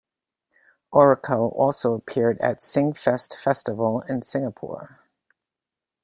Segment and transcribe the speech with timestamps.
[0.91, 4.99] Orrico also appeared at Singfest Festival in Singapore.